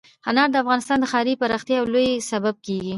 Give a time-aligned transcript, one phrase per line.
[0.29, 2.89] انار د افغانستان د ښاري پراختیا یو لوی سبب کېږي.